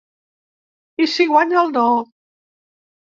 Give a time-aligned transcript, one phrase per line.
[1.05, 1.85] I si guanya el no?